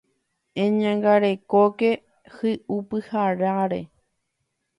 [0.61, 1.91] Eñangarekóke
[2.39, 3.81] hi'upyrãre.